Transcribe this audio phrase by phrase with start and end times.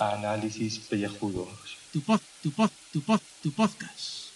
[0.00, 1.46] Análisis pellejudos.
[1.92, 4.32] Tu pod, tu pod, tu pod, tu podcast.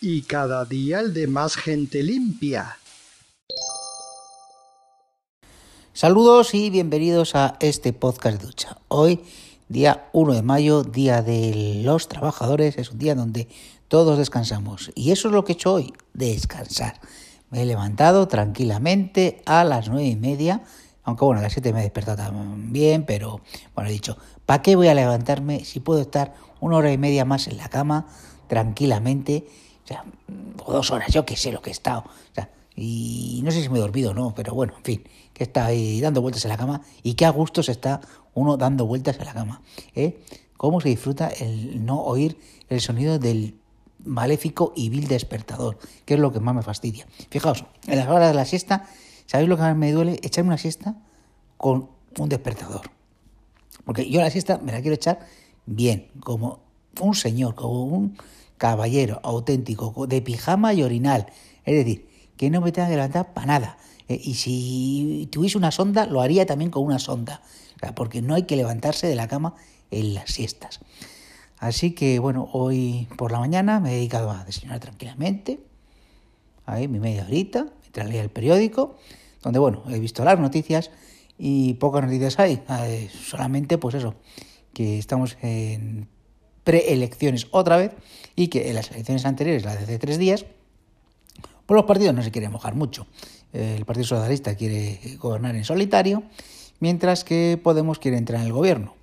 [0.00, 2.78] Y cada día el de más gente limpia.
[5.92, 8.78] Saludos y bienvenidos a este podcast de ducha.
[8.86, 9.18] Hoy,
[9.68, 13.48] día 1 de mayo, día de los trabajadores, es un día donde
[13.88, 14.92] todos descansamos.
[14.94, 17.00] Y eso es lo que he hecho hoy, descansar.
[17.52, 20.62] Me he levantado tranquilamente a las nueve y media,
[21.04, 23.42] aunque bueno, a las 7 me he despertado también, pero
[23.74, 27.26] bueno, he dicho, ¿para qué voy a levantarme si puedo estar una hora y media
[27.26, 28.06] más en la cama
[28.46, 29.46] tranquilamente?
[29.84, 30.02] O sea,
[30.64, 32.04] o dos horas, yo que sé lo que he estado.
[32.06, 35.04] O sea, y no sé si me he dormido o no, pero bueno, en fin,
[35.34, 38.00] que está ahí dando vueltas en la cama y qué a gusto se está
[38.32, 39.60] uno dando vueltas en la cama.
[39.94, 40.24] ¿eh?
[40.56, 42.38] ¿Cómo se disfruta el no oír
[42.70, 43.60] el sonido del
[44.04, 47.06] maléfico y vil despertador, que es lo que más me fastidia.
[47.30, 48.86] Fijaos, en las horas de la siesta,
[49.26, 50.18] ¿sabéis lo que más me duele?
[50.22, 50.96] Echarme una siesta
[51.56, 52.90] con un despertador.
[53.84, 55.20] Porque yo la siesta me la quiero echar
[55.66, 56.60] bien, como
[57.00, 58.18] un señor, como un
[58.58, 61.26] caballero auténtico, de pijama y orinal.
[61.64, 63.78] Es decir, que no me tenga que levantar para nada.
[64.08, 67.42] Eh, y si tuviese una sonda, lo haría también con una sonda.
[67.96, 69.56] porque no hay que levantarse de la cama
[69.90, 70.78] en las siestas.
[71.62, 75.60] Así que bueno, hoy por la mañana me he dedicado a desayunar tranquilamente,
[76.66, 78.96] ahí mi media horita, mientras leía el periódico,
[79.44, 80.90] donde bueno, he visto las noticias
[81.38, 84.16] y pocas noticias hay, eh, solamente pues eso,
[84.74, 86.08] que estamos en
[86.64, 87.92] preelecciones otra vez
[88.34, 90.44] y que en las elecciones anteriores, las de hace tres días,
[91.66, 93.06] pues los partidos no se quieren mojar mucho.
[93.52, 96.24] El Partido Socialista quiere gobernar en solitario,
[96.80, 98.96] mientras que Podemos quiere entrar en el gobierno.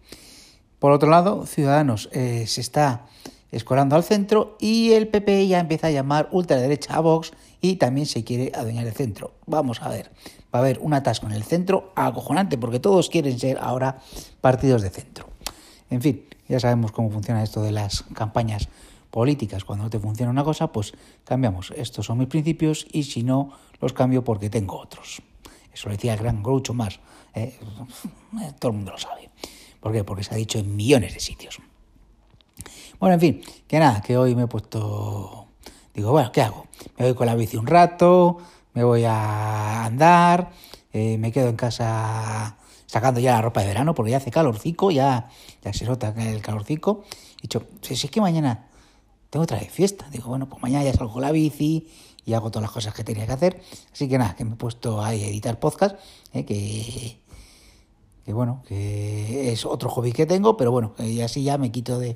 [0.79, 3.05] Por otro lado, Ciudadanos eh, se está
[3.51, 8.05] escolando al centro y el PP ya empieza a llamar ultraderecha a Vox y también
[8.05, 9.33] se quiere adueñar el centro.
[9.45, 10.11] Vamos a ver,
[10.53, 13.99] va a haber un atasco en el centro acojonante porque todos quieren ser ahora
[14.39, 15.27] partidos de centro.
[15.89, 18.69] En fin, ya sabemos cómo funciona esto de las campañas
[19.11, 19.65] políticas.
[19.65, 20.93] Cuando no te funciona una cosa, pues
[21.25, 21.73] cambiamos.
[21.75, 23.51] Estos son mis principios y si no,
[23.81, 25.21] los cambio porque tengo otros.
[25.73, 26.99] Eso lo decía el gran Groucho más.
[27.33, 27.59] ¿eh?
[28.59, 29.29] todo el mundo lo sabe.
[29.79, 30.03] ¿Por qué?
[30.03, 31.59] Porque se ha dicho en millones de sitios.
[32.99, 35.47] Bueno, en fin, que nada, que hoy me he puesto...
[35.93, 36.67] Digo, bueno, ¿qué hago?
[36.97, 38.37] Me voy con la bici un rato,
[38.73, 40.51] me voy a andar,
[40.93, 44.91] eh, me quedo en casa sacando ya la ropa de verano porque ya hace calorcico,
[44.91, 45.29] ya,
[45.61, 47.03] ya se nota el calorcico.
[47.39, 48.69] He dicho, si es que mañana
[49.29, 50.07] tengo otra vez fiesta.
[50.11, 51.87] Digo, bueno, pues mañana ya salgo con la bici
[52.25, 53.61] y hago todas las cosas que tenía que hacer.
[53.93, 55.97] Así que nada, que me he puesto ahí a editar podcast,
[56.33, 57.19] eh, que
[58.29, 61.97] que bueno, que es otro hobby que tengo, pero bueno, y así ya me quito
[61.97, 62.15] de,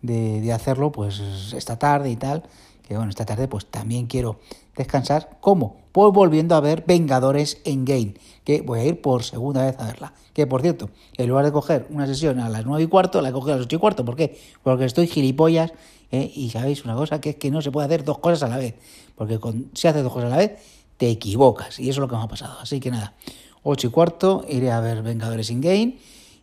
[0.00, 1.20] de, hacerlo pues
[1.52, 2.44] esta tarde y tal,
[2.86, 4.38] que bueno, esta tarde pues también quiero
[4.76, 5.38] descansar.
[5.40, 5.78] ¿Cómo?
[5.90, 8.14] Pues volviendo a ver Vengadores en Game,
[8.44, 10.12] que voy a ir por segunda vez a verla.
[10.32, 13.30] Que por cierto, en lugar de coger una sesión a las nueve y cuarto, la
[13.30, 14.04] he cogido a las ocho y cuarto.
[14.04, 14.38] ¿Por qué?
[14.62, 15.72] Porque estoy gilipollas
[16.12, 16.30] ¿eh?
[16.32, 18.58] y sabéis una cosa, que es que no se puede hacer dos cosas a la
[18.58, 18.76] vez.
[19.16, 20.52] Porque con, si haces dos cosas a la vez,
[20.98, 21.80] te equivocas.
[21.80, 22.60] Y eso es lo que me ha pasado.
[22.60, 23.14] Así que nada,
[23.62, 25.96] 8 y cuarto iré a ver Vengadores in Game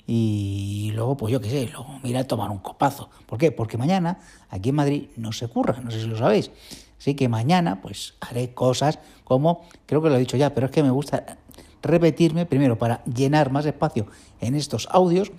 [0.07, 3.09] y luego, pues yo qué sé, luego me a tomar un copazo.
[3.27, 3.51] ¿Por qué?
[3.51, 4.19] Porque mañana
[4.49, 6.49] aquí en Madrid no se curra, no sé si lo sabéis.
[6.97, 10.71] Así que mañana pues haré cosas como, creo que lo he dicho ya, pero es
[10.71, 11.37] que me gusta
[11.83, 14.07] repetirme primero para llenar más espacio
[14.41, 15.31] en estos audios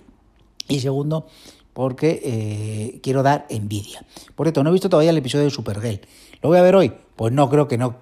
[0.67, 1.27] y segundo
[1.73, 4.05] porque eh, quiero dar envidia.
[4.35, 6.01] Por cierto, no he visto todavía el episodio de Supergirl.
[6.41, 6.93] ¿Lo voy a ver hoy?
[7.15, 7.97] Pues no, creo que no,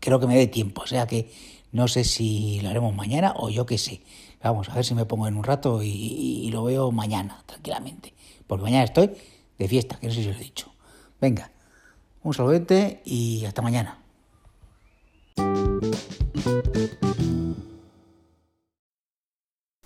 [0.00, 0.82] creo que me dé tiempo.
[0.82, 1.30] O sea que
[1.72, 4.02] no sé si lo haremos mañana o yo qué sé.
[4.42, 8.14] Vamos a ver si me pongo en un rato y, lo veo mañana, tranquilamente.
[8.46, 9.10] Porque mañana estoy
[9.58, 10.72] de fiesta, que no sé si lo he dicho.
[11.20, 11.50] Venga,
[12.22, 13.98] un saludete y hasta mañana.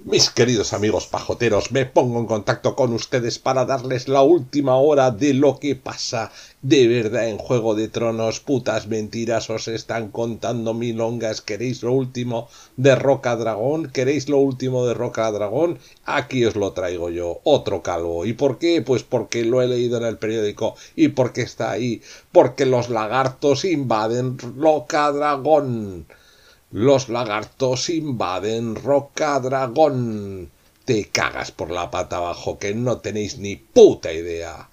[0.09, 5.11] Mis queridos amigos pajoteros, me pongo en contacto con ustedes para darles la última hora
[5.11, 6.31] de lo que pasa
[6.63, 8.39] de verdad en Juego de Tronos.
[8.39, 11.41] Putas mentiras, os están contando milongas.
[11.41, 13.91] ¿Queréis lo último de Roca Dragón?
[13.91, 15.81] ¿Queréis lo último de Roca Dragón?
[16.05, 18.25] Aquí os lo traigo yo, otro calvo.
[18.27, 18.83] ¿Y por qué?
[18.83, 22.01] Pues porque lo he leído en el periódico y porque está ahí.
[22.31, 26.07] Porque los lagartos invaden Roca Dragón.
[26.73, 30.51] Los lagartos invaden Roca Dragón.
[30.85, 34.69] Te cagas por la pata abajo que no tenéis ni puta idea.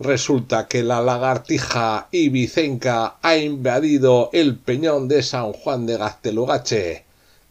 [0.00, 7.04] Resulta que la lagartija ibicenca ha invadido el peñón de San Juan de Gaztelugache.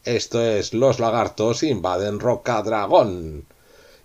[0.04, 3.46] Esto es, los lagartos invaden Roca Dragón.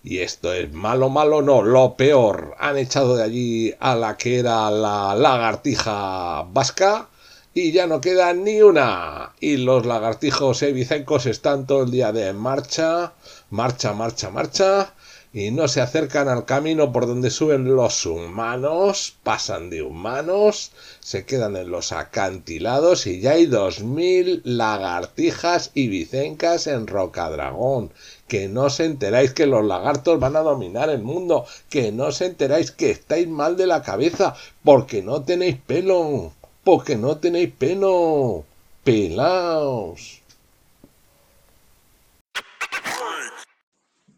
[0.02, 2.54] Y esto es malo, malo, no, lo peor.
[2.58, 7.08] Han echado de allí a la que era la lagartija vasca
[7.52, 9.32] y ya no queda ni una.
[9.40, 13.12] Y los lagartijos evicencos están todo el día de marcha,
[13.50, 14.94] marcha, marcha, marcha,
[15.32, 21.24] y no se acercan al camino por donde suben los humanos, pasan de humanos, se
[21.24, 27.92] quedan en los acantilados y ya hay dos mil lagartijas y vicencas en Rocadragón.
[28.26, 32.20] Que no os enteráis que los lagartos van a dominar el mundo, que no os
[32.20, 36.32] enteráis que estáis mal de la cabeza, porque no tenéis pelo,
[36.64, 38.44] porque no tenéis pelo.
[38.84, 40.22] Pelaos.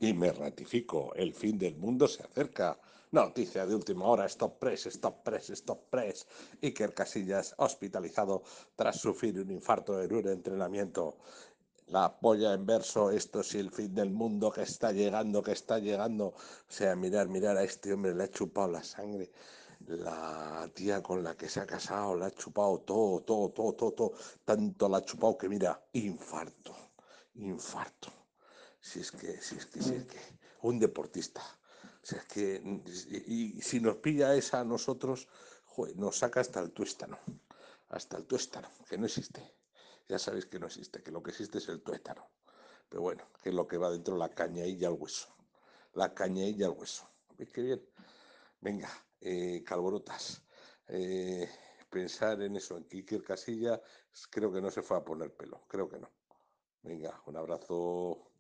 [0.00, 2.78] Y me ratifico, el fin del mundo se acerca.
[3.12, 6.26] Noticia de última hora, stop press, stop press, stop press.
[6.62, 8.42] Iker Casillas hospitalizado
[8.74, 11.18] tras sufrir un infarto en un entrenamiento.
[11.88, 15.78] La polla en verso, esto es el fin del mundo que está llegando, que está
[15.78, 16.28] llegando.
[16.28, 16.34] O
[16.68, 19.30] sea, mirar, mirar a este hombre, le ha chupado la sangre.
[19.92, 23.92] La tía con la que se ha casado, le ha chupado todo, todo, todo, todo,
[23.92, 24.12] todo.
[24.44, 26.74] Tanto la ha chupado que mira, infarto,
[27.34, 28.22] infarto
[28.82, 30.18] si es que, si es que, si es que,
[30.62, 31.42] un deportista.
[32.02, 32.60] si es que,
[33.26, 35.28] y, si nos pilla esa a nosotros,
[35.94, 37.18] nos saca hasta el tuéstano,
[37.88, 39.54] hasta el tuéstano, que no existe.
[40.08, 42.28] Ya sabéis que no existe, que lo que existe es el tuétano.
[42.88, 45.28] Pero bueno, que es lo que va dentro la caña y al hueso.
[45.94, 47.08] La caña y al hueso.
[47.38, 47.88] ¿Veis qué bien?
[48.60, 48.90] Venga,
[49.22, 50.42] eh, calborotas.
[50.88, 51.48] Eh,
[51.88, 53.80] pensar en eso, en Kiker Casilla,
[54.30, 56.10] creo que no se fue a poner pelo, creo que no.
[56.82, 58.32] Venga, un abrazo.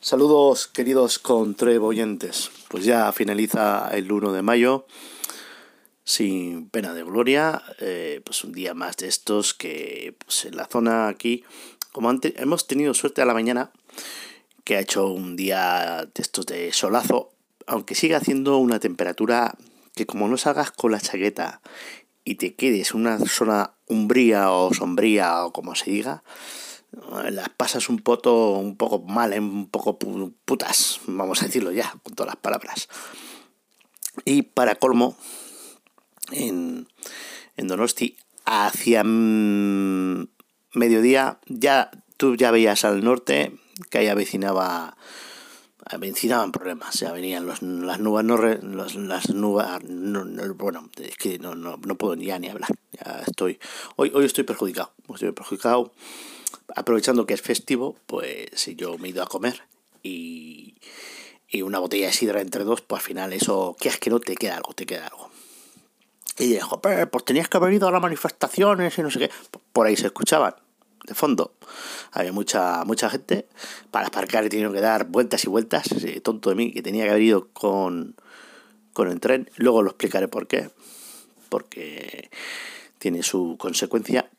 [0.00, 2.50] Saludos queridos contribuyentes.
[2.68, 4.86] Pues ya finaliza el 1 de mayo
[6.04, 7.62] sin pena de gloria.
[7.78, 11.44] Eh, pues un día más de estos que pues en la zona aquí,
[11.92, 13.72] como antes, hemos tenido suerte a la mañana,
[14.70, 17.32] que ha hecho un día de estos de solazo,
[17.66, 19.58] aunque siga haciendo una temperatura
[19.96, 21.60] que como no salgas con la chaqueta
[22.22, 26.22] y te quedes en una zona umbría o sombría o como se diga,
[27.30, 29.40] las pasas un poco, un poco mal, ¿eh?
[29.40, 32.88] un poco putas, vamos a decirlo ya, con todas las palabras.
[34.24, 35.16] Y para colmo,
[36.30, 36.86] en,
[37.56, 39.02] en Donosti, hacia
[40.74, 43.58] mediodía, ya tú ya veías al norte
[43.88, 44.96] que ahí avecinaba
[46.52, 51.94] problemas, ya venían los, las nubes, no las nubes, bueno, es que no, no, no
[51.96, 53.58] puedo ya ni hablar, ya estoy,
[53.96, 55.92] hoy, hoy estoy perjudicado, estoy perjudicado,
[56.76, 59.62] aprovechando que es festivo, pues yo me he ido a comer
[60.02, 60.74] y,
[61.48, 64.20] y una botella de sidra entre dos, pues al final eso, que es que no
[64.20, 65.30] te queda algo, te queda algo.
[66.38, 69.30] Y dijo, pues tenías que haber ido a las manifestaciones y no sé qué.
[69.74, 70.54] Por ahí se escuchaban,
[71.06, 71.54] de fondo.
[72.12, 73.46] Había mucha mucha gente.
[73.90, 75.88] Para aparcar he tenido que dar vueltas y vueltas.
[76.22, 78.14] Tonto de mí, que tenía que haber ido con,
[78.92, 79.50] con el tren.
[79.56, 80.70] Luego lo explicaré por qué.
[81.48, 82.30] Porque
[82.98, 84.30] tiene su consecuencia.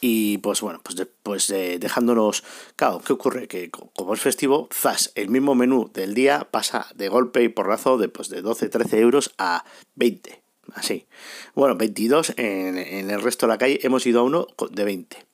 [0.00, 2.44] Y pues bueno, pues después de dejándonos.
[2.76, 3.48] Claro, ¿qué ocurre?
[3.48, 7.98] Que como es festivo, zas, el mismo menú del día pasa de golpe y porrazo
[7.98, 9.64] de, pues, de 12, 13 euros a
[9.96, 10.40] 20.
[10.74, 11.06] Así.
[11.54, 13.80] Bueno, 22 en, en el resto de la calle.
[13.82, 15.27] Hemos ido a uno de 20.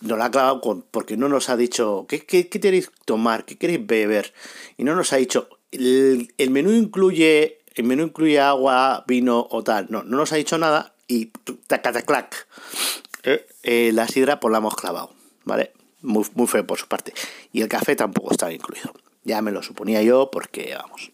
[0.00, 0.82] Nos la ha clavado con.
[0.82, 2.06] Porque no nos ha dicho.
[2.08, 3.44] ¿Qué, qué, qué queréis tomar?
[3.44, 4.32] ¿Qué queréis beber?
[4.76, 5.48] Y no nos ha dicho.
[5.70, 7.58] El, menú incluye.
[7.74, 9.86] El menú incluye agua, vino o tal.
[9.90, 10.94] No, no nos ha dicho nada.
[11.08, 11.26] Y
[11.66, 12.46] tacataclac
[13.62, 15.12] eh, la sidra pues la hemos clavado,
[15.44, 15.72] ¿vale?
[16.02, 17.12] Muy, muy feo por su parte.
[17.52, 18.92] Y el café tampoco estaba incluido.
[19.24, 21.10] Ya me lo suponía yo porque, vamos,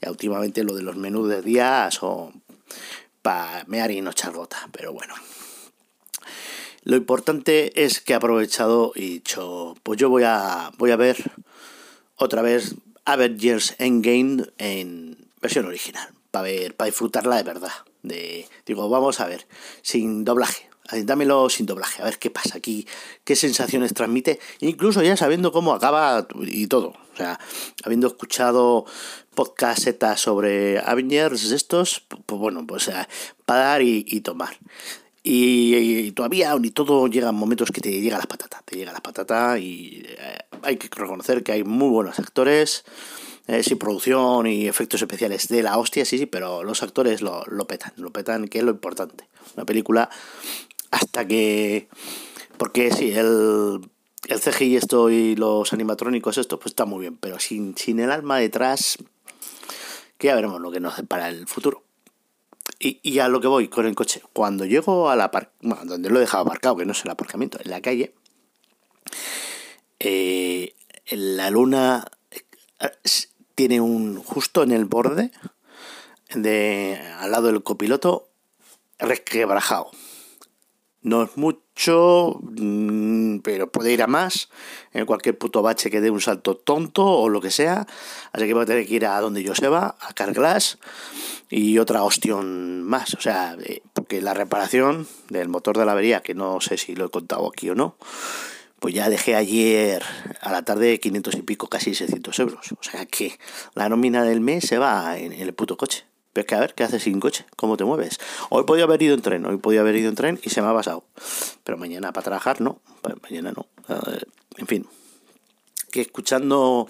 [0.00, 2.42] ya últimamente lo de los menús de día son
[3.22, 4.10] para mear y no
[4.72, 5.14] pero bueno.
[6.84, 11.32] Lo importante es que he aprovechado y dicho, pues yo voy a, voy a ver
[12.16, 12.74] otra vez
[13.04, 17.72] Avengers Endgame en versión original, para ver, para disfrutarla de verdad.
[18.02, 19.46] De, digo, vamos a ver,
[19.82, 20.68] sin doblaje,
[21.04, 22.86] dámelo sin doblaje, a ver qué pasa aquí,
[23.24, 26.94] qué sensaciones transmite, incluso ya sabiendo cómo acaba y todo.
[27.12, 27.38] O sea,
[27.84, 28.86] habiendo escuchado
[29.34, 33.06] podcasts sobre Avengers estos, pues bueno, pues eh,
[33.44, 34.56] para dar y, tomar.
[35.24, 39.00] Y, todavía ni todo llega en momentos que te llega la patata, te llega la
[39.00, 42.84] patata y eh, hay que reconocer que hay muy buenos actores.
[43.48, 47.66] Eh, producción y efectos especiales de la hostia, sí, sí, pero los actores lo, lo
[47.66, 49.28] petan, lo petan, que es lo importante.
[49.56, 50.10] Una película
[50.90, 51.88] hasta que...
[52.56, 53.80] Porque sí, el,
[54.28, 58.12] el CGI esto y los animatrónicos esto pues está muy bien, pero sin, sin el
[58.12, 58.98] alma detrás,
[60.18, 61.82] que ya veremos lo que nos para el futuro.
[62.84, 66.10] Y, y, a lo que voy con el coche, cuando llego a la par donde
[66.10, 68.12] lo he dejado aparcado, que no es el aparcamiento, en la calle,
[70.00, 70.74] eh,
[71.10, 72.04] la luna
[72.80, 72.90] eh,
[73.54, 75.30] tiene un justo en el borde,
[76.34, 78.28] de al lado del copiloto
[78.98, 79.92] resquebrajado.
[81.02, 82.40] No es mucho,
[83.40, 84.48] pero puede ir a más.
[84.92, 87.86] En cualquier puto bache que dé un salto tonto o lo que sea.
[88.32, 90.78] Así que voy a tener que ir a donde yo se va, a Carglass
[91.48, 93.14] y otra ostión más.
[93.14, 96.94] O sea, eh, porque la reparación del motor de la avería, que no sé si
[96.94, 97.96] lo he contado aquí o no,
[98.80, 100.02] pues ya dejé ayer
[100.40, 102.72] a la tarde 500 y pico, casi 600 euros.
[102.72, 103.38] O sea que
[103.74, 106.04] la nómina del mes se va en el puto coche.
[106.32, 107.44] Pero es que a ver, ¿qué haces sin coche?
[107.56, 108.18] ¿Cómo te mueves?
[108.48, 110.68] Hoy podía haber ido en tren, hoy podía haber ido en tren y se me
[110.68, 111.04] ha pasado.
[111.64, 113.66] Pero mañana para trabajar no, pues mañana no.
[114.56, 114.86] En fin,
[115.90, 116.88] que escuchando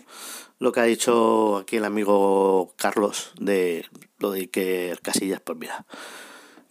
[0.59, 3.87] lo que ha dicho aquí el amigo Carlos de
[4.19, 5.85] lo de Iker Casillas, pues mira,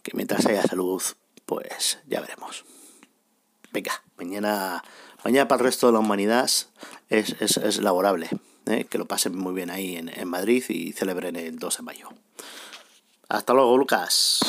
[0.02, 1.02] que mientras haya salud,
[1.44, 2.64] pues ya veremos.
[3.70, 4.82] Venga, mañana,
[5.24, 6.50] mañana para el resto de la humanidad
[7.10, 8.30] es, es, es laborable.
[8.66, 8.86] ¿eh?
[8.88, 12.08] Que lo pasen muy bien ahí en, en Madrid y celebren el 2 de mayo.
[13.32, 14.40] Hasta luego, Lucas.